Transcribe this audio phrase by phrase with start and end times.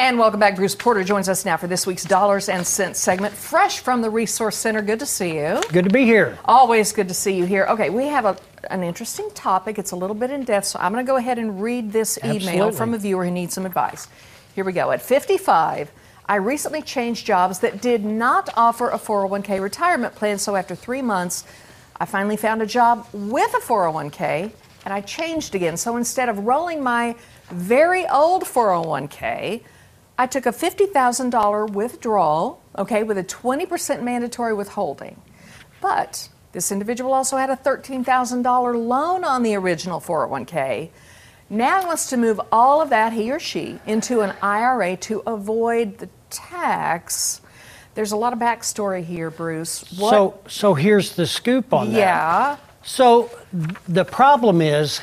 [0.00, 0.56] And welcome back.
[0.56, 4.08] Bruce Porter joins us now for this week's Dollars and Cents segment, fresh from the
[4.08, 4.80] Resource Center.
[4.80, 5.60] Good to see you.
[5.72, 6.38] Good to be here.
[6.46, 7.66] Always good to see you here.
[7.68, 8.34] Okay, we have a,
[8.70, 9.78] an interesting topic.
[9.78, 12.18] It's a little bit in depth, so I'm going to go ahead and read this
[12.24, 12.76] email Absolutely.
[12.78, 14.08] from a viewer who needs some advice.
[14.54, 14.90] Here we go.
[14.90, 15.92] At 55,
[16.24, 21.02] I recently changed jobs that did not offer a 401k retirement plan, so after three
[21.02, 21.44] months,
[21.98, 24.50] I finally found a job with a 401k
[24.86, 25.76] and I changed again.
[25.76, 27.16] So instead of rolling my
[27.50, 29.60] very old 401k,
[30.20, 35.18] I took a $50,000 withdrawal, okay, with a 20% mandatory withholding.
[35.80, 38.44] But this individual also had a $13,000
[38.86, 40.90] loan on the original 401k.
[41.48, 45.22] Now he wants to move all of that, he or she, into an IRA to
[45.26, 47.40] avoid the tax.
[47.94, 49.90] There's a lot of backstory here, Bruce.
[49.98, 50.10] What?
[50.10, 51.98] So, so here's the scoop on that.
[51.98, 52.56] yeah.
[52.82, 53.30] So
[53.88, 55.00] the problem is,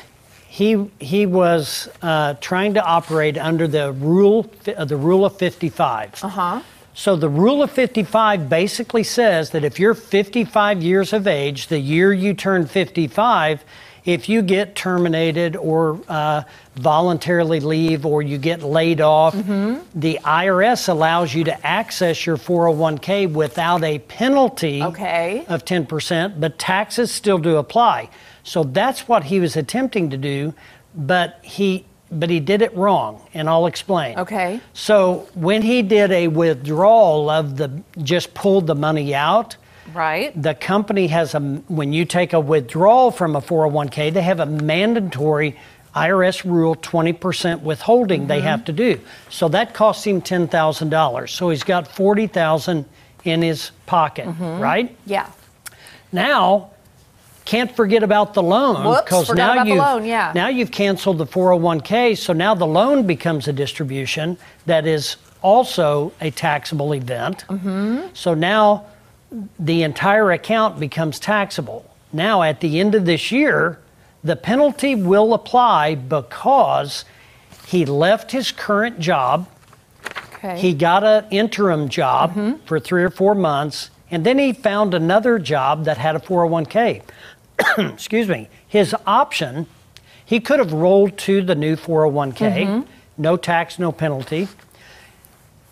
[0.47, 6.23] he he was uh, trying to operate under the rule uh, the rule of 55.
[6.23, 6.61] Uh huh.
[6.93, 11.77] So the rule of 55 basically says that if you're 55 years of age, the
[11.77, 13.63] year you turn 55,
[14.07, 16.41] if you get terminated or uh,
[16.75, 23.31] voluntarily leave or you get laid off, the IRS allows you to access your 401k
[23.31, 25.45] without a penalty Okay.
[25.49, 28.09] of 10%, but taxes still do apply.
[28.43, 30.53] So that's what he was attempting to do,
[30.95, 34.17] but he but he did it wrong, and I'll explain.
[34.17, 34.61] Okay.
[34.71, 39.57] So when he did a withdrawal of the just pulled the money out,
[39.97, 40.41] Right.
[40.41, 44.45] the company has a when you take a withdrawal from a 401k, they have a
[44.45, 45.57] mandatory
[45.95, 48.99] IRS rule 20% withholding they have to do.
[49.29, 51.29] So that costs him $10,000.
[51.29, 52.85] So he's got 40,000
[53.23, 54.27] in his pocket,
[54.59, 54.95] right?
[55.05, 55.29] Yeah.
[56.11, 56.71] Now,
[57.45, 58.83] can't forget about the loan
[59.29, 60.31] forgot now you've yeah.
[60.35, 66.11] now you've canceled the 401k, so now the loan becomes a distribution that is also
[66.19, 67.45] a taxable event.
[67.47, 68.07] Mm-hmm.
[68.13, 68.85] So now
[69.59, 71.89] the entire account becomes taxable.
[72.13, 73.79] Now at the end of this year,
[74.23, 77.05] the penalty will apply because
[77.65, 79.47] he left his current job
[80.37, 80.59] Okay.
[80.59, 82.63] he got an interim job mm-hmm.
[82.65, 87.01] for three or four months, and then he found another job that had a 401k.
[87.93, 88.47] Excuse me.
[88.67, 89.65] His option,
[90.23, 92.91] he could have rolled to the new 401k, mm-hmm.
[93.17, 94.47] no tax, no penalty.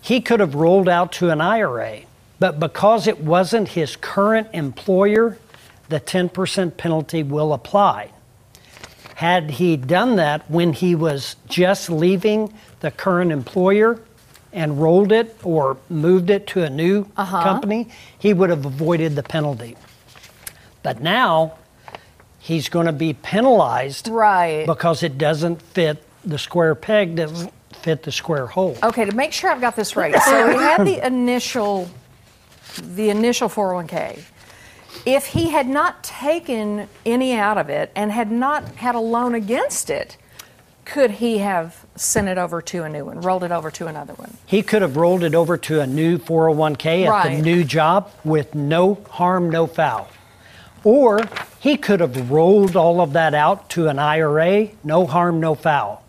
[0.01, 1.99] He could have rolled out to an IRA,
[2.39, 5.37] but because it wasn't his current employer,
[5.89, 8.11] the 10% penalty will apply.
[9.15, 14.01] Had he done that when he was just leaving the current employer
[14.51, 17.43] and rolled it or moved it to a new uh-huh.
[17.43, 17.87] company,
[18.19, 19.77] he would have avoided the penalty.
[20.83, 21.57] But now
[22.39, 24.65] he's going to be penalized Right.
[24.65, 28.77] because it doesn't fit the square peg doesn't fit the square hole.
[28.83, 30.15] Okay, to make sure I've got this right.
[30.21, 31.89] So he had the initial
[32.75, 34.23] the initial 401k.
[35.05, 39.35] If he had not taken any out of it and had not had a loan
[39.35, 40.17] against it,
[40.85, 44.13] could he have sent it over to a new one, rolled it over to another
[44.13, 44.37] one?
[44.45, 47.35] He could have rolled it over to a new 401k at Right.
[47.37, 50.07] the new job with no harm, no foul.
[50.83, 51.21] Or
[51.59, 56.03] he could have rolled all of that out to an IRA, no harm, no foul.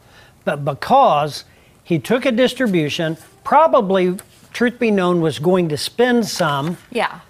[0.45, 1.45] But because
[1.83, 4.17] he took a distribution, probably,
[4.57, 7.21] truth be known, was going to spend some, Yeah.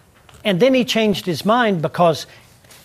[0.44, 2.24] and then he changed his mind because,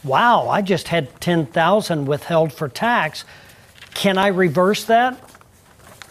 [0.04, 3.24] wow, I just had 10,000 withheld for tax.
[3.94, 5.16] Can I reverse that?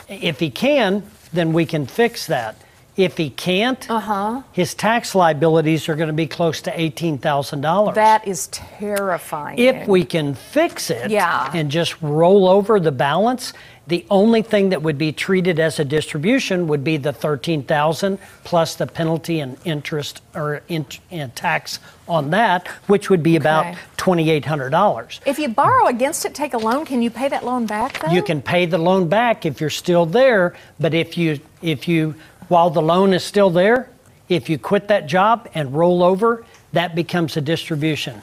[0.08, 1.02] If he can,
[1.32, 2.54] then we can fix that.
[3.00, 4.42] If he can't, Uh-huh.
[4.52, 7.94] his tax liabilities are going to be close to $18,000.
[7.94, 9.58] That is terrifying.
[9.58, 11.50] if we can fix it Yeah.
[11.54, 13.54] and just roll over the balance,
[13.86, 18.74] the only thing that would be treated as a distribution would be the 13,000 plus
[18.74, 23.78] the penalty and interest or in, and tax on that, which would be about Okay.
[23.96, 25.20] $2,800.
[25.24, 28.12] if you borrow against it, take a loan, can you pay that loan back though?
[28.12, 32.14] You can pay the loan back if you're still there, but if you if you
[32.50, 33.88] while the loan is still there,
[34.28, 38.20] if you quit that job and roll over, that becomes a distribution.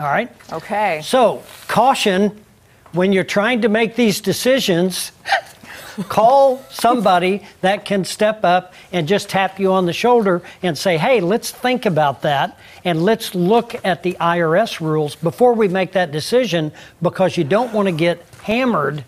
[0.00, 0.30] All right?
[0.52, 1.00] Okay.
[1.04, 2.44] So, caution
[2.92, 5.12] when you're trying to make these decisions,
[6.08, 10.96] call somebody that can step up and just tap you on the shoulder and say,
[10.96, 15.92] hey, let's think about that and let's look at the IRS rules before we make
[15.92, 19.04] that decision because you don't want to get hammered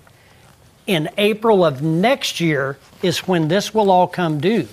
[0.86, 4.68] in April of next year, is when this will all come due.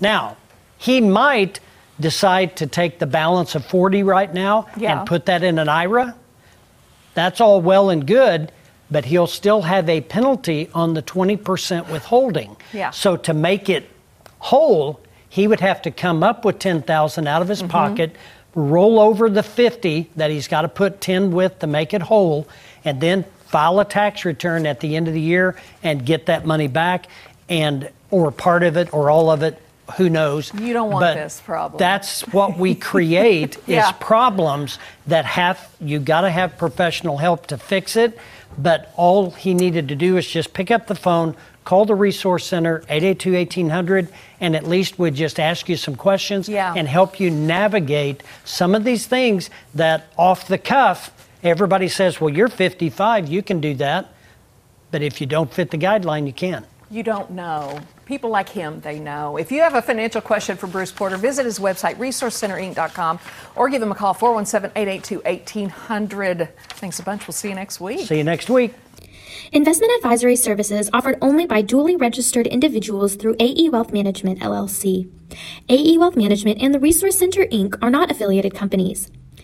[0.00, 0.36] Now,
[0.78, 1.60] he might
[1.98, 4.98] decide to take the balance of 40 right now Yeah.
[4.98, 6.14] and put that in an IRA.
[7.14, 8.52] That's all well and good,
[8.90, 12.56] but he'll still have a penalty on the 20% withholding.
[12.72, 12.90] Yeah.
[12.90, 13.88] So to make it
[14.38, 17.70] whole, he would have to come up with 10,000 out of his mm-hmm.
[17.70, 18.16] pocket,
[18.54, 22.46] roll over the 50 that he's got to put 10 with to make it whole,
[22.84, 26.44] and then file a tax return at the end of the year and get that
[26.46, 27.06] money back
[27.48, 29.60] and or part of it or all of it
[29.96, 31.78] who knows You don't want But this problem.
[31.78, 33.88] that's what we create Yeah.
[33.88, 38.18] is problems that have you got to have professional help to fix it
[38.58, 42.44] but all he needed to do is just pick up the phone call the resource
[42.46, 44.08] center 882-1800
[44.40, 46.72] and at least would just ask you some questions Yeah.
[46.76, 51.12] and help you navigate some of these things that off the cuff
[51.46, 54.12] everybody says well you're 55 you can do that
[54.90, 57.80] but if you don't fit the guideline you can't You don't know.
[58.04, 59.36] People like him, they know.
[59.36, 63.18] If you have a financial question for Bruce Porter, visit his website, resourcecenterinc.com,
[63.56, 66.48] or give him a call, 417 882 1800.
[66.78, 67.26] Thanks a bunch.
[67.26, 68.06] We'll see you next week.
[68.06, 68.72] see you next week
[69.52, 75.08] Investment advisory services offered only by duly registered individuals through AE Wealth Management LLC.
[75.68, 77.76] AE Wealth Management and the Resource Center Inc.
[77.82, 79.10] are not affiliated companies.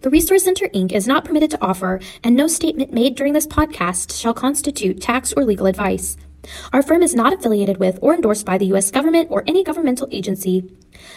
[0.00, 0.92] The Resource Center Inc.
[0.92, 5.32] is not permitted to offer, and no statement made during this podcast shall constitute tax
[5.32, 6.16] or legal advice.
[6.72, 8.90] Our firm is not affiliated with or endorsed by the U.S.
[8.90, 10.70] government or any governmental agency.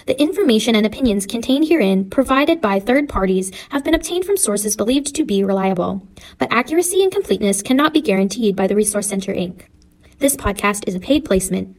[0.05, 4.75] The information and opinions contained herein, provided by third parties, have been obtained from sources
[4.75, 6.07] believed to be reliable,
[6.37, 9.63] but accuracy and completeness cannot be guaranteed by the Resource Center Inc.
[10.19, 11.77] This podcast is a paid placement.